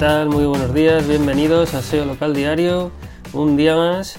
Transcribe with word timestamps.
Muy 0.00 0.46
buenos 0.46 0.72
días, 0.72 1.06
bienvenidos 1.06 1.74
a 1.74 1.82
SEO 1.82 2.06
Local 2.06 2.32
Diario, 2.32 2.90
un 3.34 3.58
día 3.58 3.76
más. 3.76 4.18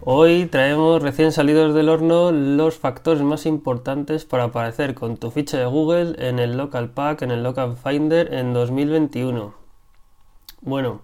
Hoy 0.00 0.46
traemos 0.46 1.02
recién 1.02 1.32
salidos 1.32 1.74
del 1.74 1.90
horno 1.90 2.32
los 2.32 2.78
factores 2.78 3.20
más 3.20 3.44
importantes 3.44 4.24
para 4.24 4.44
aparecer 4.44 4.94
con 4.94 5.18
tu 5.18 5.30
ficha 5.30 5.58
de 5.58 5.66
Google 5.66 6.14
en 6.26 6.38
el 6.38 6.56
Local 6.56 6.92
Pack, 6.92 7.20
en 7.20 7.30
el 7.30 7.42
Local 7.42 7.76
Finder 7.76 8.32
en 8.32 8.54
2021. 8.54 9.54
Bueno, 10.62 11.02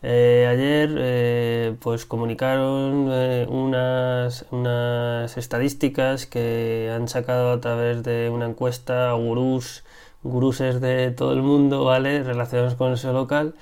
eh, 0.00 0.46
ayer 0.48 0.94
eh, 0.96 1.76
pues 1.80 2.06
comunicaron 2.06 3.08
eh, 3.10 3.48
unas, 3.50 4.46
unas 4.52 5.36
estadísticas 5.36 6.26
que 6.26 6.92
han 6.94 7.08
sacado 7.08 7.50
a 7.50 7.60
través 7.60 8.04
de 8.04 8.30
una 8.30 8.46
encuesta 8.46 9.10
a 9.10 9.14
gurús 9.14 9.82
guruses 10.22 10.80
de 10.80 11.10
todo 11.10 11.32
el 11.32 11.42
mundo, 11.42 11.84
¿vale? 11.84 12.22
Relacionados 12.22 12.74
con 12.74 12.92
ese 12.92 13.12
local. 13.12 13.54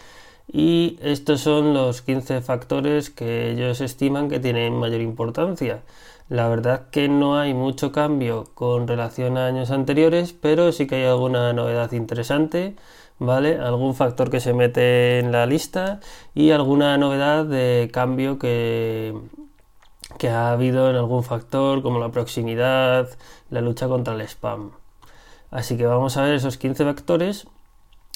Y 0.53 0.99
estos 1.03 1.41
son 1.41 1.75
los 1.75 2.03
15 2.03 2.41
factores 2.43 3.11
que 3.11 3.51
ellos 3.53 3.81
estiman 3.81 4.29
que 4.29 4.41
tienen 4.41 4.75
mayor 4.75 5.01
importancia. 5.01 5.83
La 6.29 6.49
verdad 6.49 6.89
que 6.91 7.09
no 7.09 7.39
hay 7.39 7.55
mucho 7.55 7.93
cambio 7.93 8.45
con 8.55 8.89
relación 8.89 9.37
a 9.37 9.47
años 9.47 9.71
anteriores, 9.71 10.33
pero 10.33 10.73
sí 10.73 10.87
que 10.87 10.97
hay 10.97 11.05
alguna 11.05 11.53
novedad 11.53 11.93
interesante, 11.93 12.77
¿vale? 13.19 13.59
Algún 13.59 13.95
factor 13.95 14.31
que 14.31 14.41
se 14.41 14.55
mete 14.55 15.19
en 15.19 15.33
la 15.33 15.47
lista 15.47 16.01
y 16.35 16.51
alguna 16.51 16.97
novedad 16.99 17.45
de 17.45 17.91
cambio 17.93 18.39
que, 18.39 19.15
que 20.19 20.29
ha 20.31 20.53
habido 20.53 20.91
en 20.91 20.97
algún 20.97 21.25
factor 21.25 21.83
como 21.83 21.99
la 21.99 22.11
proximidad, 22.11 23.09
la 23.51 23.61
lucha 23.61 23.89
contra 23.89 24.15
el 24.15 24.23
spam. 24.23 24.73
Así 25.55 25.77
que 25.77 25.87
vamos 25.87 26.17
a 26.17 26.23
ver 26.23 26.35
esos 26.35 26.59
15 26.59 26.83
vectores. 26.83 27.47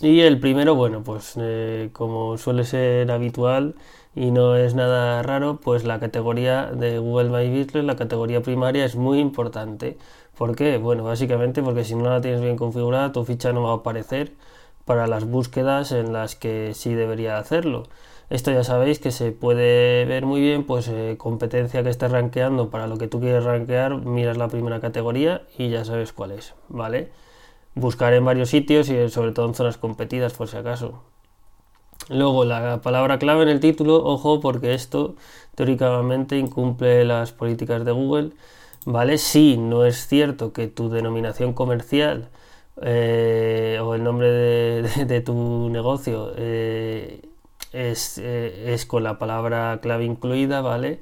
Y 0.00 0.20
el 0.22 0.41
primero, 0.41 0.75
bueno, 0.75 1.05
pues 1.05 1.34
eh, 1.41 1.91
como 1.92 2.36
suele 2.36 2.64
ser 2.64 3.12
habitual 3.12 3.77
y 4.17 4.33
no 4.33 4.56
es 4.56 4.75
nada 4.75 5.22
raro, 5.22 5.61
pues 5.62 5.84
la 5.84 6.00
categoría 6.00 6.66
de 6.66 6.98
Google 6.98 7.31
My 7.31 7.48
Business, 7.48 7.84
la 7.84 7.94
categoría 7.94 8.42
primaria 8.42 8.84
es 8.84 8.97
muy 8.97 9.20
importante. 9.20 9.98
¿Por 10.36 10.56
qué? 10.56 10.78
Bueno, 10.78 11.05
básicamente 11.05 11.62
porque 11.62 11.84
si 11.84 11.94
no 11.94 12.11
la 12.11 12.20
tienes 12.20 12.41
bien 12.41 12.56
configurada, 12.56 13.12
tu 13.12 13.25
ficha 13.25 13.53
no 13.53 13.62
va 13.62 13.70
a 13.70 13.77
aparecer 13.77 14.33
para 14.84 15.06
las 15.06 15.25
búsquedas 15.25 15.92
en 15.92 16.12
las 16.12 16.34
que 16.34 16.72
sí 16.75 16.94
debería 16.94 17.39
hacerlo. 17.39 17.84
Esto 18.31 18.50
ya 18.50 18.64
sabéis 18.64 18.98
que 18.98 19.12
se 19.12 19.31
puede 19.31 20.05
ver 20.06 20.27
muy 20.27 20.41
bien, 20.41 20.64
pues 20.64 20.89
eh, 20.89 21.14
competencia 21.19 21.84
que 21.84 21.91
estés 21.91 22.11
rankeando 22.11 22.69
para 22.70 22.89
lo 22.89 22.98
que 22.98 23.06
tú 23.06 23.20
quieres 23.20 23.44
rankear, 23.44 23.94
miras 24.05 24.36
la 24.36 24.48
primera 24.48 24.81
categoría 24.81 25.42
y 25.56 25.70
ya 25.70 25.84
sabes 25.84 26.12
cuál 26.12 26.33
es, 26.33 26.55
¿vale? 26.69 27.11
Buscar 27.79 28.12
en 28.15 28.25
varios 28.25 28.51
sitios 28.51 28.89
y 28.89 29.09
sobre 29.09 29.33
todo 29.33 29.47
en 29.47 29.55
zonas 29.55 29.79
competidas 29.79 30.34
por 30.34 30.48
si 30.48 30.57
acaso. 30.57 31.03
Luego 32.09 32.45
la 32.45 32.81
palabra 32.81 33.19
clave 33.19 33.43
en 33.43 33.48
el 33.48 33.61
título, 33.61 34.03
ojo 34.05 34.41
porque 34.41 34.75
esto 34.75 35.17
teóricamente 35.55 36.39
incumple 36.39 37.05
las 37.05 37.33
políticas 37.33 37.84
de 37.84 37.93
Google, 37.93 38.31
¿vale? 38.87 39.19
Si 39.19 39.59
no 39.59 39.84
es 39.84 40.06
cierto 40.06 40.53
que 40.53 40.69
tu 40.69 40.89
denominación 40.89 41.53
comercial 41.53 42.31
eh, 42.83 43.79
o 43.83 43.95
el 43.95 44.05
nombre 44.05 44.29
de, 44.31 45.21
tu 45.21 45.69
negocio 45.71 46.33
eh, 46.37 47.21
es, 47.72 48.19
eh, 48.19 48.72
es, 48.72 48.87
con 48.87 49.03
la 49.03 49.19
palabra 49.19 49.81
clave 49.83 50.05
incluida, 50.05 50.60
¿vale? 50.60 51.00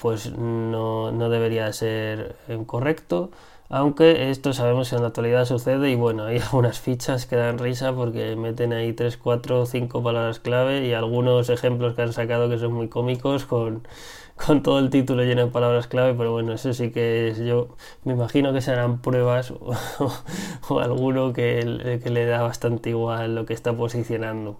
pues 0.00 0.32
no, 0.32 1.12
no 1.12 1.28
debería 1.30 1.72
ser 1.72 2.34
correcto 2.66 3.30
aunque 3.68 4.30
esto 4.30 4.52
sabemos 4.52 4.90
que 4.90 4.96
en 4.96 5.02
la 5.02 5.08
actualidad 5.08 5.44
sucede 5.44 5.90
y 5.90 5.96
bueno, 5.96 6.24
hay 6.24 6.38
algunas 6.42 6.80
fichas 6.80 7.26
que 7.26 7.36
dan 7.36 7.58
risa 7.58 7.92
porque 7.94 8.36
meten 8.36 8.72
ahí 8.72 8.92
3, 8.92 9.16
4, 9.16 9.66
5 9.66 10.02
palabras 10.02 10.40
clave 10.40 10.86
y 10.86 10.92
algunos 10.92 11.48
ejemplos 11.50 11.94
que 11.94 12.02
han 12.02 12.12
sacado 12.12 12.48
que 12.48 12.58
son 12.58 12.72
muy 12.72 12.88
cómicos 12.88 13.44
con, 13.46 13.86
con 14.46 14.62
todo 14.62 14.78
el 14.78 14.90
título 14.90 15.24
lleno 15.24 15.46
de 15.46 15.50
palabras 15.50 15.86
clave, 15.88 16.14
pero 16.14 16.32
bueno, 16.32 16.52
eso 16.52 16.72
sí 16.72 16.90
que 16.92 17.28
es, 17.28 17.38
yo 17.38 17.68
me 18.04 18.12
imagino 18.12 18.52
que 18.52 18.60
serán 18.60 19.00
pruebas 19.00 19.52
o, 20.68 20.80
alguno 20.80 21.32
que, 21.32 22.00
que, 22.02 22.10
le 22.10 22.26
da 22.26 22.42
bastante 22.42 22.90
igual 22.90 23.34
lo 23.34 23.46
que 23.46 23.54
está 23.54 23.76
posicionando. 23.76 24.58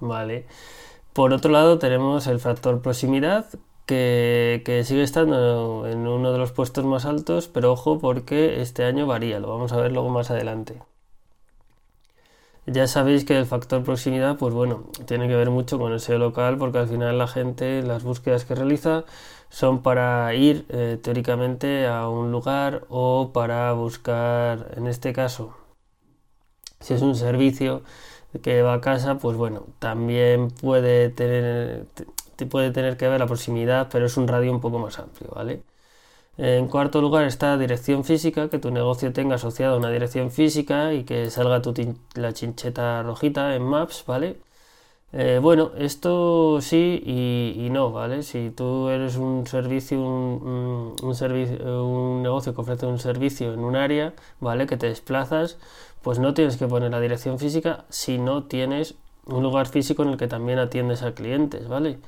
Vale. 0.00 0.46
Por 1.12 1.32
otro 1.32 1.50
lado 1.50 1.78
tenemos 1.78 2.26
el 2.26 2.40
factor 2.40 2.82
proximidad 2.82 3.46
que, 3.86 4.82
sigue 4.84 5.02
estando 5.02 5.86
en 5.86 6.06
uno 6.06 6.32
de 6.32 6.38
los 6.38 6.52
puestos 6.52 6.84
más 6.84 7.06
altos, 7.06 7.48
pero 7.48 7.72
ojo 7.72 7.98
porque 7.98 8.60
este 8.60 8.84
año 8.84 9.06
varía, 9.06 9.40
lo 9.40 9.48
vamos 9.48 9.72
a 9.72 9.76
ver 9.78 9.92
luego 9.92 10.10
más 10.10 10.30
adelante. 10.30 10.82
Ya 12.66 12.88
sabéis 12.88 13.24
que 13.24 13.38
el 13.38 13.46
factor 13.46 13.84
proximidad, 13.84 14.38
pues 14.38 14.52
bueno, 14.52 14.90
tiene 15.06 15.28
que 15.28 15.36
ver 15.36 15.50
mucho 15.50 15.78
con 15.78 15.92
el 15.92 16.00
SEO 16.00 16.18
local, 16.18 16.58
porque 16.58 16.78
al 16.78 16.88
final 16.88 17.16
la 17.16 17.28
gente, 17.28 17.82
las 17.82 18.02
búsquedas 18.02 18.44
que 18.44 18.56
realiza 18.56 19.04
son 19.50 19.82
para 19.82 20.34
ir 20.34 20.66
eh, 20.70 20.98
teóricamente 21.00 21.86
a 21.86 22.08
un 22.08 22.32
lugar 22.32 22.84
o 22.88 23.30
para 23.32 23.72
buscar, 23.72 24.72
en 24.76 24.88
este 24.88 25.12
caso, 25.12 25.54
si 26.80 26.94
es 26.94 27.02
un 27.02 27.14
servicio 27.14 27.82
que 28.42 28.62
va 28.62 28.74
a 28.74 28.80
casa, 28.80 29.18
pues 29.18 29.36
bueno, 29.36 29.66
también 29.78 30.50
puede 30.50 31.10
tener, 31.10 31.86
puede 32.44 32.70
tener 32.70 32.98
que 32.98 33.08
ver 33.08 33.20
la 33.20 33.26
proximidad, 33.26 33.88
pero 33.90 34.04
es 34.06 34.16
un 34.18 34.28
radio 34.28 34.52
un 34.52 34.60
poco 34.60 34.78
más 34.78 34.98
amplio, 34.98 35.30
¿vale? 35.34 35.62
En 36.38 36.68
cuarto 36.68 37.00
lugar 37.00 37.24
está 37.24 37.56
dirección 37.56 38.04
física, 38.04 38.50
que 38.50 38.58
tu 38.58 38.70
negocio 38.70 39.12
tenga 39.12 39.36
asociado 39.36 39.78
una 39.78 39.90
dirección 39.90 40.30
física 40.30 40.92
y 40.92 41.04
que 41.04 41.30
salga 41.30 41.62
tu 41.62 41.72
la 42.14 42.32
chincheta 42.34 43.02
rojita 43.02 43.54
en 43.54 43.62
Maps, 43.62 44.04
¿vale? 44.06 44.36
Eh, 45.12 45.38
bueno, 45.40 45.72
esto 45.78 46.60
sí 46.60 47.02
y, 47.06 47.70
no, 47.70 47.90
¿vale? 47.92 48.22
Si 48.22 48.50
tú 48.50 48.88
eres 48.88 49.16
un 49.16 49.46
servicio, 49.46 49.98
un, 50.00 51.14
servicio, 51.14 51.86
un 51.86 52.22
negocio 52.22 52.54
que 52.54 52.60
ofrece 52.60 52.86
un 52.86 52.98
servicio 52.98 53.54
en 53.54 53.60
un 53.60 53.76
área, 53.76 54.12
¿vale? 54.40 54.66
Que 54.66 54.76
te 54.76 54.88
desplazas, 54.88 55.58
pues 56.02 56.18
no 56.18 56.34
tienes 56.34 56.56
que 56.58 56.66
poner 56.66 56.90
la 56.90 57.00
dirección 57.00 57.38
física 57.38 57.86
si 57.88 58.18
no 58.18 58.44
tienes 58.44 58.96
un 59.26 59.42
lugar 59.42 59.68
físico 59.68 60.02
en 60.02 60.10
el 60.10 60.16
que 60.16 60.28
también 60.28 60.58
atiendes 60.58 61.02
a 61.02 61.12
clientes, 61.14 61.68
¿vale? 61.68 61.98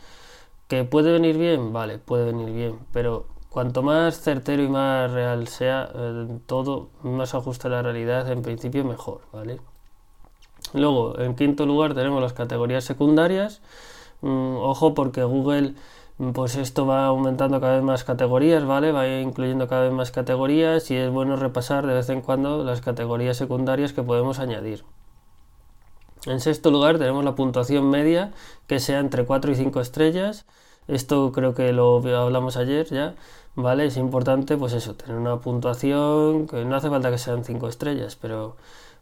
¿Que 0.68 0.84
puede 0.84 1.12
venir 1.12 1.38
bien? 1.38 1.72
Vale, 1.72 1.98
puede 1.98 2.26
venir 2.26 2.50
bien, 2.52 2.78
pero 2.92 3.26
cuanto 3.50 3.82
más 3.82 4.20
certero 4.20 4.62
y 4.62 4.68
más 4.68 5.10
real 5.10 5.48
sea 5.48 5.90
eh, 5.94 6.38
todo, 6.46 6.88
más 7.02 7.34
ajusta 7.34 7.68
a 7.68 7.70
la 7.72 7.82
realidad, 7.82 8.30
en 8.30 8.42
principio 8.42 8.84
mejor, 8.84 9.22
¿vale? 9.32 9.60
Luego, 10.74 11.18
en 11.18 11.34
quinto 11.34 11.66
lugar 11.66 11.94
tenemos 11.94 12.20
las 12.22 12.32
categorías 12.32 12.84
secundarias. 12.84 13.60
Mm, 14.20 14.56
ojo 14.56 14.94
porque 14.94 15.22
Google, 15.24 15.74
pues 16.34 16.56
esto 16.56 16.86
va 16.86 17.06
aumentando 17.06 17.60
cada 17.60 17.76
vez 17.76 17.82
más 17.84 18.04
categorías, 18.04 18.64
¿vale? 18.64 18.92
Va 18.92 19.08
incluyendo 19.08 19.68
cada 19.68 19.84
vez 19.84 19.92
más 19.92 20.10
categorías 20.10 20.90
y 20.90 20.96
es 20.96 21.10
bueno 21.10 21.36
repasar 21.36 21.86
de 21.86 21.94
vez 21.94 22.08
en 22.10 22.20
cuando 22.22 22.64
las 22.64 22.80
categorías 22.80 23.36
secundarias 23.36 23.92
que 23.92 24.02
podemos 24.02 24.38
añadir. 24.40 24.84
En 26.26 26.40
sexto 26.40 26.70
lugar 26.70 26.98
tenemos 26.98 27.24
la 27.24 27.34
puntuación 27.34 27.88
media, 27.90 28.32
que 28.66 28.80
sea 28.80 28.98
entre 28.98 29.24
4 29.24 29.52
y 29.52 29.54
5 29.54 29.80
estrellas. 29.80 30.46
Esto 30.88 31.32
creo 31.32 31.54
que 31.54 31.72
lo 31.72 32.02
hablamos 32.16 32.56
ayer 32.56 32.86
ya, 32.86 33.14
¿vale? 33.54 33.86
Es 33.86 33.96
importante, 33.96 34.56
pues 34.56 34.72
eso, 34.72 34.94
tener 34.94 35.16
una 35.16 35.38
puntuación 35.40 36.46
que 36.46 36.64
no 36.64 36.76
hace 36.76 36.88
falta 36.88 37.10
que 37.10 37.18
sean 37.18 37.44
5 37.44 37.68
estrellas, 37.68 38.16
pero 38.16 38.56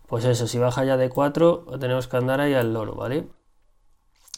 pues 0.07 0.25
eso, 0.25 0.47
si 0.47 0.59
baja 0.59 0.85
ya 0.85 0.97
de 0.97 1.09
4, 1.09 1.67
tenemos 1.81 2.09
que 2.09 2.17
andar 2.17 2.41
ahí 2.41 2.55
al 2.55 2.73
loro, 2.73 2.95
¿vale? 2.95 3.27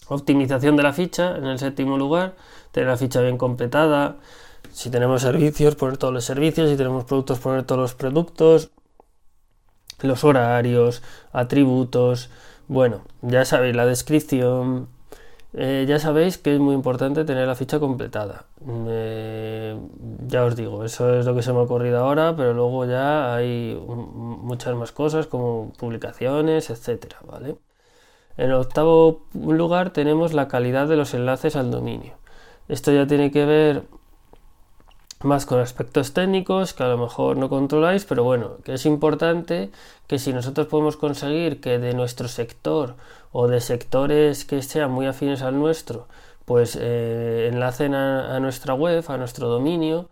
Optimización 0.09 0.77
de 0.77 0.83
la 0.83 0.93
ficha, 0.93 1.37
en 1.37 1.45
el 1.47 1.59
séptimo 1.59 1.99
lugar, 1.99 2.37
tener 2.73 2.89
la 2.89 2.97
ficha 2.97 3.21
bien 3.21 3.37
completada. 3.37 4.17
Si 4.73 4.91
tenemos 4.91 5.23
servicios, 5.23 5.75
poner 5.75 5.99
todos 5.99 6.15
los 6.15 6.25
servicios. 6.25 6.71
Si 6.71 6.77
tenemos 6.77 7.05
productos, 7.05 7.39
poner 7.39 7.65
todos 7.65 7.81
los 7.81 7.95
productos. 7.95 8.71
Los 10.01 10.25
horarios, 10.25 11.03
atributos, 11.33 12.31
bueno, 12.69 13.03
ya 13.23 13.45
sabéis 13.45 13.75
la 13.77 13.87
descripción. 13.87 14.89
Eh, 15.55 15.87
ya 15.89 15.99
sabéis 15.99 16.37
que 16.39 16.55
es 16.55 16.61
muy 16.61 16.75
importante 16.75 17.25
tener 17.25 17.49
la 17.49 17.55
ficha 17.55 17.81
completada. 17.81 18.45
Eh, 18.89 19.79
ya 20.27 20.45
os 20.45 20.57
digo, 20.57 20.85
eso 20.85 21.19
es 21.19 21.27
lo 21.27 21.35
que 21.35 21.43
se 21.43 21.53
me 21.53 21.59
ha 21.61 21.63
ocurrido 21.63 21.99
ahora, 21.99 22.37
pero 22.37 22.53
luego 22.53 22.85
ya 22.85 23.35
hay 23.35 23.81
muchas 23.87 24.75
más 24.77 24.93
cosas 24.93 25.27
como 25.27 25.73
publicaciones, 25.79 26.71
etcétera, 26.71 27.19
¿vale? 27.27 27.57
En 28.37 28.53
octavo 28.53 29.23
lugar 29.35 29.91
tenemos 29.91 30.33
la 30.35 30.49
calidad 30.49 30.89
de 30.89 30.97
los 30.97 31.15
enlaces 31.15 31.57
al 31.57 31.71
dominio. 31.71 32.15
Esto 32.69 32.93
ya 32.93 33.07
tiene 33.07 33.31
que 33.31 33.45
ver 33.47 33.85
más 35.21 35.47
con 35.47 35.61
aspectos 35.61 36.13
técnicos 36.13 36.75
que 36.75 36.83
a 36.85 36.89
lo 36.89 36.99
mejor 36.99 37.37
no 37.37 37.49
controláis, 37.49 38.05
pero 38.05 38.25
bueno, 38.25 38.59
que 38.65 38.75
es 38.75 38.87
importante 38.87 39.71
que 40.07 40.19
si 40.19 40.33
nosotros 40.33 40.67
podemos 40.69 40.97
conseguir 40.97 41.61
que 41.61 41.79
de 41.79 41.95
nuestro 41.95 42.29
sector 42.29 42.97
o 43.33 43.49
de 43.49 43.61
sectores 43.61 44.45
que 44.45 44.63
sean 44.63 44.91
muy 44.93 45.07
afines 45.07 45.43
al 45.43 45.59
nuestro, 45.59 46.07
pues 46.45 46.79
eh, 46.81 47.49
enlacen 47.53 47.95
a, 47.95 48.39
nuestra 48.41 48.75
web, 48.75 49.05
a 49.09 49.17
nuestro 49.19 49.49
dominio, 49.49 50.09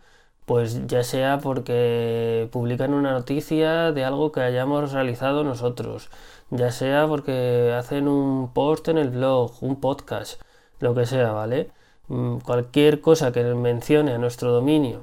Pues 0.46 0.86
ya 0.86 1.02
sea 1.04 1.38
porque 1.40 2.48
publican 2.52 2.94
una 2.94 3.12
noticia 3.12 3.92
de 3.92 4.04
algo 4.04 4.32
que 4.32 4.40
hayamos 4.42 4.92
realizado 4.92 5.44
nosotros, 5.44 6.10
ya 6.50 6.70
sea 6.72 7.06
porque 7.08 7.74
hacen 7.76 8.08
un 8.08 8.52
post 8.52 8.88
en 8.88 8.98
el 8.98 9.10
blog, 9.10 9.52
un 9.62 9.80
podcast, 9.80 10.40
lo 10.80 10.94
que 10.94 11.06
sea, 11.06 11.32
¿vale? 11.32 11.70
Mm, 12.08 12.38
cualquier 12.38 13.00
cosa 13.00 13.32
que 13.32 13.42
mencione 13.54 14.12
a 14.12 14.18
nuestro 14.18 14.52
dominio 14.52 15.00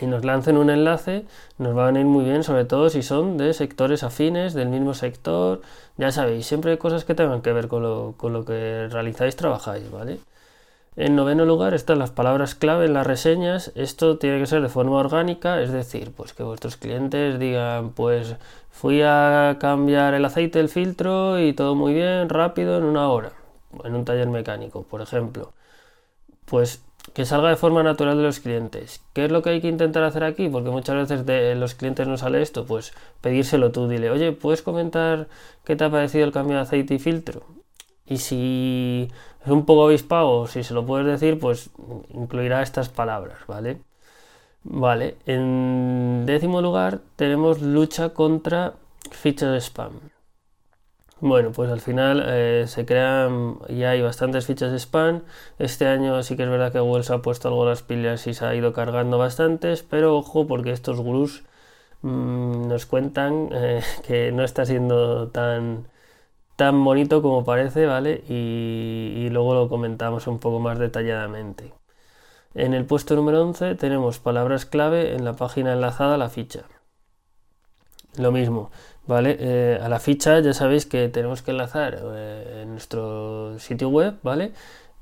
y 0.00 0.06
nos 0.06 0.24
lancen 0.24 0.56
un 0.56 0.70
enlace, 0.70 1.26
nos 1.58 1.76
va 1.76 1.84
a 1.84 1.86
venir 1.92 2.06
muy 2.06 2.24
bien, 2.24 2.44
sobre 2.44 2.64
todo 2.64 2.88
si 2.90 3.02
son 3.02 3.36
de 3.36 3.52
sectores 3.52 4.02
afines, 4.02 4.54
del 4.54 4.68
mismo 4.68 4.94
sector, 4.94 5.60
ya 5.98 6.10
sabéis, 6.12 6.46
siempre 6.46 6.72
hay 6.72 6.78
cosas 6.78 7.04
que 7.04 7.14
tengan 7.14 7.42
que 7.42 7.52
ver 7.52 7.68
con 7.68 7.82
lo, 7.82 8.14
con 8.16 8.32
lo 8.32 8.44
que 8.44 8.88
realizáis, 8.90 9.36
trabajáis, 9.36 9.90
¿vale? 9.90 10.18
En 10.96 11.16
noveno 11.16 11.44
lugar 11.46 11.74
están 11.74 11.98
las 11.98 12.10
palabras 12.10 12.54
clave 12.54 12.86
en 12.86 12.94
las 12.94 13.06
reseñas. 13.06 13.72
Esto 13.76 14.18
tiene 14.18 14.38
que 14.40 14.46
ser 14.46 14.62
de 14.62 14.68
forma 14.68 14.96
orgánica, 14.98 15.60
es 15.62 15.72
decir, 15.72 16.12
pues 16.14 16.34
que 16.34 16.42
vuestros 16.42 16.76
clientes 16.76 17.38
digan, 17.38 17.92
pues 17.92 18.36
fui 18.70 19.02
a 19.02 19.56
cambiar 19.60 20.14
el 20.14 20.24
aceite 20.24 20.58
del 20.58 20.68
filtro 20.68 21.40
y 21.40 21.54
todo 21.54 21.74
muy 21.74 21.94
bien, 21.94 22.28
rápido, 22.28 22.76
en 22.78 22.84
una 22.84 23.08
hora, 23.08 23.32
en 23.84 23.94
un 23.94 24.04
taller 24.04 24.28
mecánico, 24.28 24.82
por 24.84 25.00
ejemplo. 25.00 25.52
Pues 26.52 26.84
que 27.14 27.24
salga 27.24 27.48
de 27.48 27.56
forma 27.56 27.82
natural 27.82 28.18
de 28.18 28.24
los 28.24 28.38
clientes. 28.40 29.02
¿Qué 29.14 29.24
es 29.24 29.32
lo 29.32 29.40
que 29.40 29.48
hay 29.48 29.62
que 29.62 29.68
intentar 29.68 30.02
hacer 30.02 30.22
aquí? 30.22 30.50
Porque 30.50 30.68
muchas 30.68 30.96
veces 30.96 31.24
de 31.24 31.54
los 31.54 31.74
clientes 31.74 32.06
no 32.06 32.18
sale 32.18 32.42
esto, 32.42 32.66
pues 32.66 32.92
pedírselo 33.22 33.72
tú, 33.72 33.88
dile, 33.88 34.10
oye, 34.10 34.32
¿puedes 34.32 34.60
comentar 34.60 35.28
qué 35.64 35.76
te 35.76 35.84
ha 35.84 35.90
parecido 35.90 36.26
el 36.26 36.32
cambio 36.32 36.56
de 36.56 36.62
aceite 36.64 36.92
y 36.92 36.98
filtro? 36.98 37.44
Y 38.06 38.18
si 38.18 39.10
es 39.46 39.50
un 39.50 39.64
poco 39.64 39.86
avispado, 39.86 40.46
si 40.46 40.62
se 40.62 40.74
lo 40.74 40.84
puedes 40.84 41.06
decir, 41.06 41.38
pues 41.38 41.70
incluirá 42.10 42.60
estas 42.60 42.90
palabras, 42.90 43.38
¿vale? 43.46 43.78
Vale, 44.62 45.16
en 45.24 46.24
décimo 46.26 46.60
lugar 46.60 47.00
tenemos 47.16 47.62
lucha 47.62 48.10
contra 48.10 48.74
fichas 49.10 49.52
de 49.52 49.60
spam. 49.62 50.11
Bueno, 51.22 51.52
pues 51.52 51.70
al 51.70 51.80
final 51.80 52.24
eh, 52.26 52.64
se 52.66 52.84
crean, 52.84 53.58
ya 53.68 53.90
hay 53.90 54.02
bastantes 54.02 54.44
fichas 54.46 54.72
de 54.72 54.78
spam. 54.80 55.22
Este 55.60 55.86
año 55.86 56.20
sí 56.24 56.36
que 56.36 56.42
es 56.42 56.50
verdad 56.50 56.72
que 56.72 56.80
Google 56.80 57.04
ha 57.10 57.22
puesto 57.22 57.46
algo 57.46 57.64
las 57.64 57.82
pilas 57.84 58.26
y 58.26 58.34
se 58.34 58.44
ha 58.44 58.54
ido 58.56 58.72
cargando 58.72 59.18
bastantes, 59.18 59.84
pero 59.84 60.16
ojo 60.16 60.48
porque 60.48 60.72
estos 60.72 60.98
gurús 61.00 61.44
mm, 62.02 62.68
nos 62.68 62.86
cuentan 62.86 63.50
eh, 63.52 63.82
que 64.06 64.32
no 64.32 64.42
está 64.44 64.66
siendo 64.66 65.28
tan, 65.28 65.86
tan 66.56 66.84
bonito 66.84 67.22
como 67.22 67.44
parece, 67.44 67.86
¿vale? 67.86 68.24
Y, 68.28 69.28
luego 69.30 69.54
lo 69.54 69.68
comentamos 69.68 70.26
un 70.26 70.38
poco 70.40 70.60
más 70.60 70.78
detalladamente. 70.78 71.72
En 72.54 72.74
el 72.74 72.86
puesto 72.86 73.16
número 73.16 73.42
11 73.42 73.76
tenemos 73.76 74.18
palabras 74.18 74.66
clave 74.66 75.14
en 75.14 75.24
la 75.24 75.34
página 75.34 75.72
enlazada 75.74 76.16
a 76.16 76.18
la 76.18 76.30
ficha. 76.30 76.64
Lo 78.16 78.30
mismo, 78.30 78.70
¿vale? 79.06 79.36
Eh, 79.40 79.78
a 79.82 79.88
la 79.88 80.00
ficha 80.00 80.40
ya 80.40 80.52
sabéis 80.54 80.86
que 80.86 81.08
tenemos 81.08 81.42
que 81.42 81.52
enlazar 81.52 81.98
eh, 82.14 82.62
en 82.62 82.72
nuestro 82.72 83.58
sitio 83.58 83.88
web, 83.88 84.14
¿vale? 84.22 84.52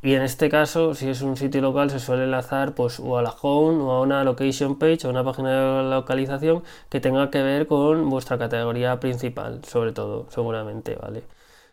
Y 0.03 0.15
en 0.15 0.23
este 0.23 0.49
caso, 0.49 0.95
si 0.95 1.09
es 1.11 1.21
un 1.21 1.37
sitio 1.37 1.61
local, 1.61 1.91
se 1.91 2.01
suele 2.01 2.25
enlazar 2.25 2.75
pues 2.75 2.99
o 3.01 3.19
a 3.19 3.23
la 3.23 3.31
home 3.31 3.83
o 3.83 3.93
a 3.93 4.01
una 4.01 4.25
location 4.25 4.79
page 4.79 5.07
o 5.07 5.11
una 5.11 5.23
página 5.25 5.83
de 5.83 5.91
localización 5.91 6.63
que 6.89 7.01
tenga 7.01 7.31
que 7.31 7.43
ver 7.43 7.67
con 7.67 8.09
vuestra 8.09 8.39
categoría 8.39 8.99
principal, 8.99 9.63
sobre 9.65 9.93
todo, 9.93 10.27
seguramente, 10.31 10.97
¿vale? 10.97 11.23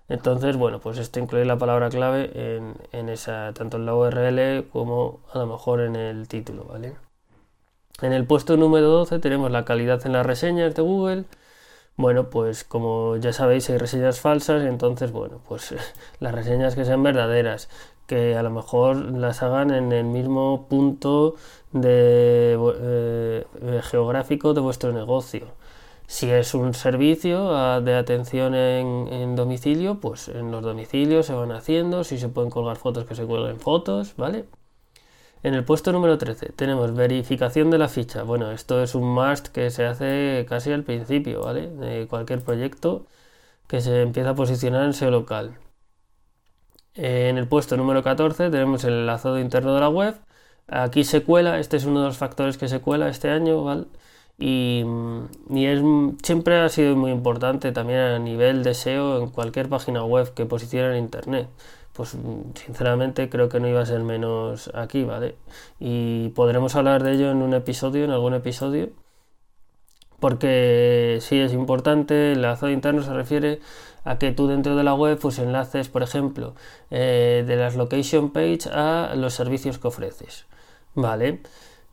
Entonces, 0.10 0.56
bueno, 0.58 0.80
pues 0.80 0.98
esto 1.00 1.20
incluye 1.20 1.46
la 1.46 1.58
palabra 1.58 1.90
clave 1.90 2.32
en, 2.92 3.10
esa, 3.10 3.54
tanto 3.54 3.78
en 3.78 3.86
la 3.86 3.96
URL 3.96 4.68
como 4.72 5.20
a 5.34 5.40
lo 5.40 5.48
mejor 5.48 5.82
en 5.82 5.96
el 5.96 6.28
título, 6.28 6.66
¿vale? 6.66 6.96
En 8.02 8.14
el 8.14 8.26
puesto 8.26 8.58
número 8.58 8.88
12 8.90 9.20
tenemos 9.20 9.52
la 9.52 9.66
calidad 9.66 10.06
en 10.06 10.14
las 10.14 10.26
reseñas 10.26 10.76
de 10.76 10.82
Google. 10.82 11.26
Bueno, 11.98 12.30
pues 12.30 12.64
como 12.64 13.18
ya 13.18 13.34
sabéis 13.34 13.70
hay 13.72 13.78
reseñas 13.80 14.20
falsas, 14.20 14.64
entonces 14.64 15.12
bueno, 15.12 15.42
pues 15.48 15.74
las 16.20 16.34
reseñas 16.34 16.76
que 16.76 16.86
sean 16.86 17.02
verdaderas, 17.04 17.70
que 18.06 18.36
a 18.38 18.44
lo 18.44 18.52
mejor 18.52 18.98
las 18.98 19.42
hagan 19.44 19.72
en 19.72 19.92
el 19.92 20.06
mismo 20.06 20.68
punto 20.70 21.36
de, 21.74 22.56
eh, 22.82 23.46
geográfico 23.84 24.54
de 24.54 24.62
vuestro 24.62 24.94
negocio. 24.94 25.48
Si 26.08 26.30
es 26.30 26.54
un 26.54 26.74
servicio 26.74 27.56
ah, 27.56 27.82
de 27.82 27.96
atención 27.96 28.56
en, 28.56 29.36
domicilio, 29.36 30.00
pues 30.00 30.30
en 30.30 30.52
los 30.52 30.64
domicilios 30.64 31.26
se 31.26 31.34
van 31.34 31.52
haciendo, 31.52 32.04
si 32.04 32.18
se 32.20 32.30
pueden 32.30 32.52
colgar 32.52 32.78
fotos, 32.78 33.06
que 33.06 33.16
se 33.16 33.26
cuelguen 33.26 33.60
fotos, 33.60 34.16
¿vale? 34.18 34.46
En 35.48 35.54
el 35.54 35.64
puesto 35.64 35.94
número 35.94 36.18
13 36.18 36.52
tenemos 36.58 36.94
verificación 36.94 37.72
de 37.72 37.78
la 37.78 37.88
ficha. 37.88 38.24
Bueno, 38.24 38.52
esto 38.52 38.84
es 38.84 38.96
un 38.96 39.06
must 39.14 39.48
que 39.48 39.72
se 39.72 39.86
hace 39.86 40.46
casi 40.50 40.74
al 40.74 40.84
principio, 40.84 41.42
¿vale? 41.44 41.70
De 41.70 42.06
cualquier 42.10 42.42
proyecto 42.44 43.06
que 43.68 43.80
se 43.80 44.02
empieza 44.02 44.32
a 44.32 44.36
posicionar 44.36 44.84
en 44.84 44.94
SEO 44.94 45.10
local. 45.10 45.58
En 46.96 47.38
el 47.38 47.48
puesto 47.48 47.78
número 47.78 48.04
14 48.04 48.50
tenemos 48.50 48.84
el 48.84 48.94
enlazado 48.94 49.40
interno 49.40 49.74
de 49.74 49.80
la 49.80 49.88
web. 49.88 50.16
Aquí 50.68 51.06
se 51.06 51.24
cuela, 51.24 51.60
este 51.60 51.78
es 51.78 51.86
uno 51.86 52.02
de 52.02 52.08
los 52.08 52.18
factores 52.18 52.58
que 52.58 52.68
se 52.68 52.82
cuela 52.82 53.08
este 53.08 53.30
año, 53.30 53.88
y, 54.38 54.84
es, 55.56 55.82
siempre 56.24 56.58
ha 56.60 56.70
sido 56.70 56.96
muy 56.98 57.12
importante 57.12 57.72
también 57.72 58.00
a 58.00 58.20
nivel 58.20 58.64
de 58.64 58.74
SEO 58.74 59.24
en 59.24 59.30
cualquier 59.30 59.70
página 59.70 60.04
web 60.04 60.34
que 60.34 60.46
posicione 60.46 60.98
en 60.98 61.06
Internet. 61.06 61.48
Pues 61.98 62.16
sinceramente 62.54 63.28
creo 63.28 63.50
que 63.50 63.60
no 63.60 63.68
iba 63.68 63.82
a 63.82 63.86
ser 63.88 64.02
menos 64.04 64.70
aquí, 64.76 65.04
¿vale? 65.04 65.36
Y 65.80 66.30
podremos 66.30 66.76
hablar 66.76 67.02
de 67.02 67.14
ello 67.14 67.32
en 67.32 67.42
un 67.42 67.56
episodio, 67.56 68.06
en 68.06 68.12
algún 68.12 68.36
episodio, 68.36 68.90
porque 70.20 71.18
sí 71.22 71.40
es 71.40 71.54
importante, 71.54 72.34
el 72.34 72.38
enlace 72.38 72.72
interno 72.72 73.02
se 73.02 73.14
refiere 73.14 73.62
a 74.04 74.20
que 74.20 74.32
tú 74.32 74.48
dentro 74.48 74.76
de 74.76 74.84
la 74.84 74.94
web 74.94 75.18
pues 75.20 75.40
enlaces, 75.40 75.90
por 75.90 76.04
ejemplo, 76.04 76.54
eh, 76.92 77.44
de 77.48 77.56
las 77.56 77.76
location 77.76 78.30
page 78.32 78.70
a 78.72 79.16
los 79.16 79.34
servicios 79.34 79.80
que 79.80 79.88
ofreces, 79.88 80.46
¿vale? 80.94 81.42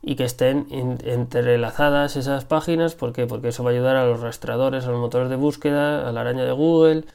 y 0.03 0.15
que 0.15 0.25
estén 0.25 0.67
entrelazadas 1.03 2.15
esas 2.15 2.45
páginas. 2.45 2.93
¿Por 2.93 3.11
qué? 3.11 3.25
Porque 3.25 3.47
eso 3.47 3.63
va 3.63 3.71
a 3.71 3.73
ayudar 3.73 3.95
a 3.95 4.05
los 4.05 4.19
rastreadores, 4.19 4.85
a 4.85 4.91
los 4.91 4.99
motores 4.99 5.29
de 5.29 5.35
búsqueda, 5.35 6.07
a 6.07 6.11
la 6.11 6.21
araña 6.21 6.45
de 6.45 6.51
Google, 6.51 7.05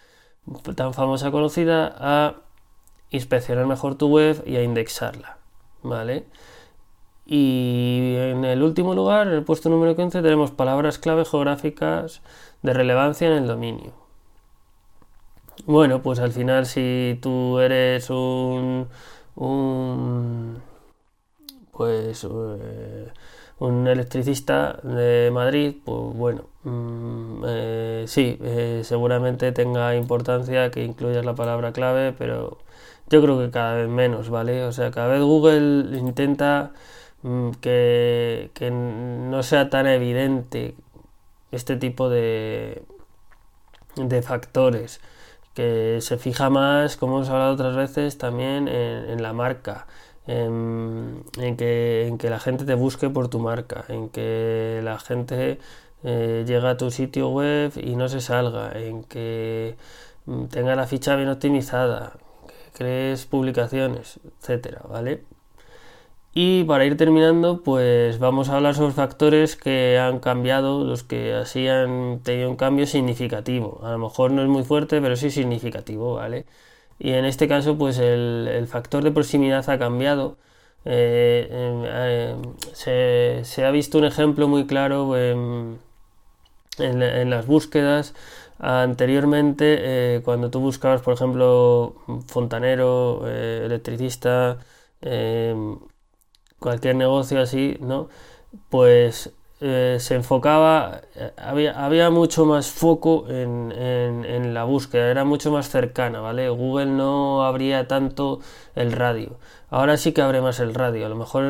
tan 0.74 0.92
famosa 0.92 1.30
conocida, 1.30 1.94
a 2.00 2.49
inspeccionar 3.10 3.66
mejor 3.66 3.96
tu 3.96 4.08
web 4.08 4.42
y 4.46 4.56
a 4.56 4.62
indexarla. 4.62 5.38
¿Vale? 5.82 6.26
Y 7.26 8.14
en 8.16 8.44
el 8.44 8.62
último 8.62 8.94
lugar, 8.94 9.28
en 9.28 9.34
el 9.34 9.44
puesto 9.44 9.68
número 9.70 9.94
15, 9.96 10.22
tenemos 10.22 10.50
palabras 10.50 10.98
clave 10.98 11.24
geográficas 11.24 12.22
de 12.62 12.72
relevancia 12.72 13.28
en 13.28 13.34
el 13.34 13.46
dominio. 13.46 13.92
Bueno, 15.66 16.02
pues 16.02 16.18
al 16.18 16.32
final 16.32 16.66
si 16.66 17.18
tú 17.22 17.58
eres 17.60 18.10
un, 18.10 18.88
un 19.36 20.62
pues 21.72 22.24
eh, 22.24 23.08
un 23.58 23.86
electricista 23.86 24.80
de 24.82 25.30
Madrid, 25.32 25.76
pues 25.84 26.16
bueno, 26.16 26.44
mm, 26.64 27.44
eh, 27.46 28.04
sí, 28.06 28.38
eh, 28.42 28.80
seguramente 28.84 29.52
tenga 29.52 29.94
importancia 29.96 30.70
que 30.70 30.84
incluyas 30.84 31.24
la 31.24 31.34
palabra 31.34 31.72
clave, 31.72 32.12
pero 32.12 32.58
yo 33.10 33.20
creo 33.22 33.38
que 33.38 33.50
cada 33.50 33.74
vez 33.74 33.88
menos, 33.88 34.30
¿vale? 34.30 34.64
O 34.64 34.72
sea, 34.72 34.90
cada 34.90 35.08
vez 35.08 35.20
Google 35.22 35.98
intenta 35.98 36.72
mm, 37.22 37.50
que, 37.60 38.50
no 38.72 39.42
sea 39.42 39.70
tan 39.70 39.86
evidente 39.86 40.74
este 41.52 41.76
tipo 41.76 42.08
de, 42.08 42.82
de 43.96 44.22
factores 44.22 45.00
que 45.54 45.98
se 46.00 46.18
fija 46.18 46.50
más, 46.50 46.96
como 46.96 47.16
hemos 47.16 47.28
hablado 47.30 47.54
otras 47.54 47.76
veces, 47.76 48.18
también 48.18 48.68
en 48.68 49.22
la 49.22 49.32
marca, 49.32 49.86
en, 50.26 51.24
que, 51.58 52.06
en, 52.06 52.18
que, 52.18 52.30
la 52.30 52.38
gente 52.40 52.64
te 52.64 52.74
busque 52.74 53.10
por 53.10 53.28
tu 53.28 53.40
marca, 53.40 53.84
en 53.88 54.08
que 54.10 54.80
la 54.84 54.98
gente 54.98 55.58
eh, 56.04 56.44
llegue 56.46 56.68
a 56.68 56.76
tu 56.76 56.90
sitio 56.90 57.30
web 57.30 57.72
y 57.76 57.96
no 57.96 58.08
se 58.08 58.20
salga, 58.20 58.72
en 58.78 59.04
que 59.04 59.76
mm, 60.26 60.44
tenga 60.46 60.76
la 60.76 60.86
ficha 60.86 61.16
bien 61.16 61.28
optimizada, 61.28 62.14
crees 62.72 63.26
publicaciones, 63.26 64.20
etcétera, 64.40 64.82
¿vale? 64.88 65.24
Y 66.32 66.64
para 66.64 66.84
ir 66.84 66.96
terminando, 66.96 67.62
pues 67.62 68.18
vamos 68.20 68.48
a 68.48 68.56
hablar 68.56 68.74
sobre 68.74 68.92
factores 68.92 69.56
que 69.56 69.98
han 69.98 70.20
cambiado, 70.20 70.84
los 70.84 71.02
que 71.02 71.34
así 71.34 71.66
han 71.66 72.20
tenido 72.22 72.50
un 72.50 72.56
cambio 72.56 72.86
significativo. 72.86 73.80
A 73.84 73.90
lo 73.92 73.98
mejor 73.98 74.30
no 74.30 74.42
es 74.42 74.48
muy 74.48 74.62
fuerte, 74.62 75.00
pero 75.00 75.16
sí 75.16 75.30
significativo, 75.30 76.14
¿vale? 76.14 76.46
y 77.00 77.12
en 77.12 77.24
este 77.24 77.48
caso 77.48 77.78
pues 77.78 77.98
el, 77.98 78.66
factor 78.68 79.02
de 79.02 79.10
proximidad 79.10 79.68
ha 79.68 79.78
cambiado. 79.78 80.36
Eh, 80.84 81.48
eh, 82.86 83.42
se, 83.44 83.64
ha 83.64 83.70
visto 83.70 83.98
un 83.98 84.04
ejemplo 84.04 84.48
muy 84.48 84.66
claro 84.66 85.16
en, 85.16 85.78
las 86.78 87.46
búsquedas. 87.46 88.14
Anteriormente, 88.58 90.16
eh, 90.16 90.22
cuando 90.22 90.50
tú 90.50 90.60
buscabas, 90.60 91.00
por 91.02 91.14
ejemplo, 91.14 91.94
fontanero, 92.28 93.26
electricista, 93.26 94.58
cualquier 96.58 96.96
negocio 96.96 97.40
así, 97.40 97.76
¿no? 97.80 98.08
pues 98.68 99.32
eh, 99.60 99.98
se 100.00 100.14
enfocaba, 100.14 101.02
eh, 101.14 101.32
había, 101.36 101.84
había, 101.84 102.10
mucho 102.10 102.46
más 102.46 102.70
foco 102.70 103.26
en, 103.28 103.72
en, 103.72 104.54
la 104.54 104.64
búsqueda, 104.64 105.10
era 105.10 105.24
mucho 105.24 105.52
más 105.52 105.68
cercana, 105.68 106.20
¿vale? 106.20 106.48
Google 106.48 106.86
no 106.86 107.44
abría 107.44 107.86
tanto 107.86 108.40
el 108.74 108.92
radio. 108.92 109.38
Ahora 109.68 109.96
sí 109.98 110.12
que 110.12 110.22
abre 110.22 110.40
más 110.40 110.60
el 110.60 110.74
radio, 110.74 111.06
a 111.06 111.08
lo 111.08 111.16
mejor 111.16 111.44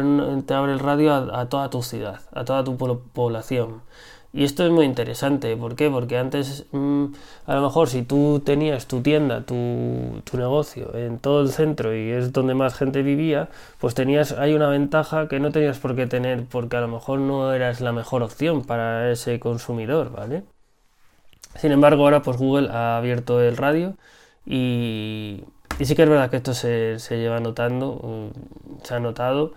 te 0.44 0.54
abre 0.54 0.72
el 0.72 0.80
radio 0.80 1.14
a 1.14 1.48
toda 1.48 1.70
tu 1.70 1.82
ciudad, 1.82 2.20
a 2.32 2.44
toda 2.44 2.64
tu 2.64 2.76
población. 2.76 3.82
Y 4.32 4.44
esto 4.44 4.64
es 4.64 4.70
muy 4.70 4.84
interesante, 4.84 5.56
¿por 5.56 5.74
qué? 5.74 5.90
Porque 5.90 6.16
antes, 6.16 6.64
mm, 6.70 7.06
a 7.46 7.54
lo 7.56 7.62
mejor 7.62 7.88
si 7.88 8.02
tú 8.02 8.40
tenías 8.44 8.86
tu 8.86 9.02
tienda, 9.02 9.44
tu, 9.44 9.56
negocio 10.34 10.94
en 10.94 11.18
todo 11.18 11.40
el 11.42 11.50
centro 11.50 11.94
y 11.96 12.10
es 12.10 12.32
donde 12.32 12.54
más 12.54 12.74
gente 12.74 13.02
vivía, 13.02 13.48
pues 13.80 13.94
tenías, 13.94 14.32
hay 14.32 14.54
una 14.54 14.68
ventaja 14.68 15.26
que 15.28 15.40
no 15.40 15.50
tenías 15.50 15.78
por 15.78 15.96
qué 15.96 16.06
tener, 16.06 16.44
porque 16.46 16.76
a 16.76 16.80
lo 16.80 16.88
mejor 16.88 17.18
no 17.18 17.52
eras 17.52 17.80
la 17.80 17.92
mejor 17.92 18.22
opción 18.22 18.62
para 18.64 19.10
ese 19.10 19.40
consumidor, 19.40 20.12
¿vale? 20.12 20.44
Sin 21.56 21.72
embargo, 21.72 22.04
ahora 22.04 22.22
pues 22.22 22.36
Google 22.36 22.68
ha 22.70 22.96
abierto 22.96 23.40
el 23.40 23.56
radio 23.56 23.96
y, 24.46 25.44
y 25.78 25.84
sí 25.84 25.94
que 25.96 26.04
es 26.04 26.08
verdad 26.08 26.30
que 26.30 26.36
esto 26.38 26.54
se, 26.54 26.98
se 27.00 27.18
lleva 27.18 27.40
notando, 27.40 28.00
mm, 28.32 28.84
se 28.84 28.94
ha 28.94 29.00
notado 29.00 29.52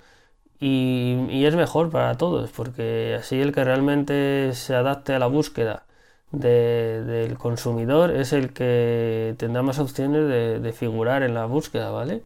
y, 0.64 1.46
es 1.46 1.56
mejor 1.56 1.90
para 1.92 2.16
todos, 2.18 2.52
porque 2.52 3.16
así 3.20 3.40
el 3.42 3.52
que 3.54 3.64
realmente 3.66 4.54
se 4.54 4.76
adapte 4.76 5.14
a 5.14 5.20
la 5.20 5.28
búsqueda 5.28 5.86
del 6.32 7.38
consumidor 7.38 8.12
es 8.12 8.34
el 8.34 8.54
que 8.54 9.36
tendrá 9.38 9.62
más 9.62 9.80
opciones 9.80 10.28
de, 10.64 10.74
figurar 10.74 11.24
en 11.24 11.34
la 11.36 11.46
búsqueda, 11.48 11.92
¿vale? 11.92 12.24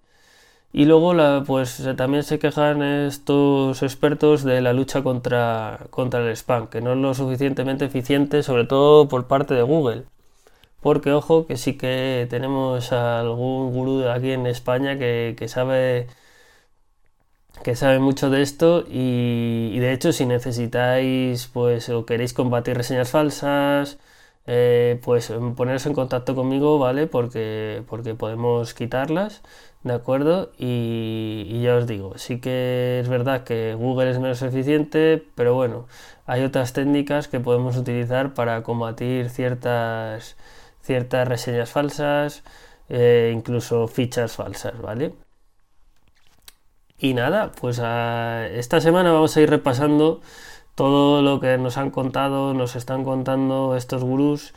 Y 0.74 0.86
luego 0.86 1.14
pues 1.46 1.84
también 1.98 2.24
se 2.24 2.40
quejan 2.40 2.84
estos 2.84 3.84
expertos 3.84 4.44
de 4.44 4.62
la 4.62 4.74
lucha 4.74 5.04
contra, 5.04 5.88
contra 5.90 6.22
el 6.22 6.30
spam, 6.36 6.68
que 6.68 6.82
no 6.82 6.94
es 6.94 7.00
lo 7.00 7.14
suficientemente 7.16 7.86
eficiente, 7.86 8.44
sobre 8.44 8.66
todo 8.66 9.08
por 9.10 9.28
parte 9.28 9.54
de 9.56 9.64
Google. 9.64 10.04
Porque 10.82 11.12
ojo 11.14 11.48
que 11.48 11.58
sí 11.58 11.78
que 11.78 12.28
tenemos 12.30 12.92
algún 12.94 13.74
gurú 13.74 14.08
aquí 14.10 14.32
en 14.32 14.48
España 14.48 14.98
que, 14.98 15.36
que 15.38 15.48
sabe 15.48 16.08
que 17.64 17.76
sabe 17.76 18.00
mucho 18.00 18.30
de 18.30 18.42
esto 18.42 18.86
y, 18.90 19.78
de 19.80 19.94
hecho 19.94 20.12
si 20.14 20.26
necesitáis 20.26 21.48
pues 21.48 21.90
o 21.90 22.06
queréis 22.06 22.34
combatir 22.34 22.78
reseñas 22.78 23.10
falsas 23.12 23.98
eh, 24.46 25.00
pues 25.04 25.32
poneros 25.56 25.86
en 25.86 25.94
contacto 25.94 26.36
conmigo 26.36 26.80
vale 26.80 27.08
porque 27.08 27.84
porque 27.88 28.16
podemos 28.16 28.74
quitarlas 28.74 29.42
de 29.84 29.94
acuerdo 29.94 30.52
y, 30.58 31.62
ya 31.62 31.76
os 31.76 31.88
digo 31.88 32.18
sí 32.18 32.40
que 32.40 33.00
es 33.02 33.10
verdad 33.10 33.44
que 33.44 33.76
Google 33.76 34.12
es 34.12 34.20
menos 34.20 34.42
eficiente 34.42 35.24
pero 35.36 35.54
bueno 35.56 35.88
hay 36.26 36.44
otras 36.44 36.74
técnicas 36.74 37.28
que 37.28 37.40
podemos 37.40 37.78
utilizar 37.78 38.34
para 38.34 38.64
combatir 38.64 39.30
ciertas 39.30 40.38
ciertas 40.82 41.28
reseñas 41.28 41.70
falsas 41.72 42.44
eh, 42.90 43.34
incluso 43.36 43.88
fichas 43.88 44.36
falsas 44.36 44.80
vale 44.82 45.27
y 47.00 47.14
nada, 47.14 47.52
pues 47.52 47.80
esta 47.80 48.82
semana 48.82 49.12
vamos 49.12 49.36
a 49.38 49.42
ir 49.42 49.50
repasando 49.50 50.22
todo 50.76 51.22
lo 51.22 51.40
que 51.40 51.58
nos 51.58 51.78
han 51.78 51.92
contado, 51.92 52.54
nos 52.54 52.76
están 52.76 53.04
contando 53.04 53.76
estos 53.76 54.04
gurús 54.04 54.54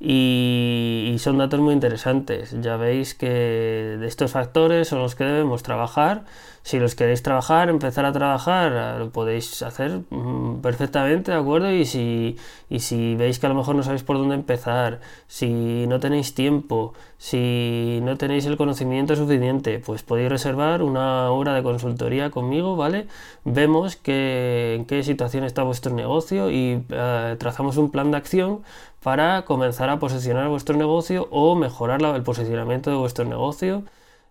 y, 0.00 1.16
son 1.18 1.38
datos 1.38 1.60
muy 1.60 1.74
interesantes. 1.74 2.54
Ya 2.60 2.76
veis 2.76 3.14
que 3.14 3.28
de 3.28 4.06
estos 4.06 4.32
factores 4.32 4.88
son 4.88 5.00
los 5.00 5.14
que 5.14 5.24
debemos 5.24 5.62
trabajar. 5.62 6.24
Si 6.64 6.78
los 6.78 6.94
queréis 6.94 7.22
trabajar, 7.22 7.68
empezar 7.68 8.06
a 8.06 8.12
trabajar, 8.12 8.98
lo 8.98 9.10
podéis 9.10 9.62
hacer 9.62 10.00
mm, 10.08 10.62
perfectamente, 10.62 11.30
¿de 11.30 11.36
acuerdo? 11.36 11.70
Y 11.70 11.84
si, 11.84 12.38
y 12.70 12.80
si 12.80 13.16
veis 13.16 13.38
que 13.38 13.44
a 13.44 13.50
lo 13.50 13.54
mejor 13.54 13.76
no 13.76 13.82
sabéis 13.82 14.02
por 14.02 14.16
dónde 14.16 14.34
empezar, 14.34 15.00
si 15.26 15.86
no 15.86 16.00
tenéis 16.00 16.34
tiempo, 16.34 16.94
si 17.18 18.00
no 18.02 18.16
tenéis 18.16 18.46
el 18.46 18.56
conocimiento 18.56 19.14
suficiente, 19.14 19.78
pues 19.78 20.02
podéis 20.02 20.30
reservar 20.30 20.82
una 20.82 21.30
hora 21.30 21.52
de 21.54 21.62
consultoría 21.62 22.30
conmigo, 22.30 22.76
¿vale? 22.76 23.08
Vemos 23.44 24.00
en 24.06 24.86
qué 24.86 25.02
situación 25.04 25.44
está 25.44 25.64
vuestro 25.64 25.94
negocio 25.94 26.50
y 26.50 26.82
eh, 26.88 27.36
trazamos 27.38 27.76
un 27.76 27.90
plan 27.90 28.10
de 28.10 28.16
acción 28.16 28.62
para 29.02 29.44
comenzar 29.44 29.90
a 29.90 29.98
posicionar 29.98 30.48
vuestro 30.48 30.76
negocio 30.76 31.28
o 31.30 31.54
mejorar 31.56 32.00
el 32.02 32.22
posicionamiento 32.22 32.90
de 32.90 32.96
vuestro 32.96 33.26
negocio 33.26 33.84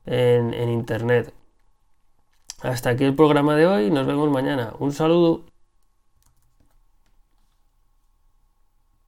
en 0.08 0.70
Internet. 0.70 1.34
Hasta 2.64 2.92
aquí 2.92 3.04
el 3.04 3.14
programa 3.14 3.56
de 3.58 3.68
hoy, 3.68 3.92
nos 3.92 4.08
vemos 4.08 4.32
mañana. 4.32 4.74
Un 4.80 4.94
saludo. 4.94 5.53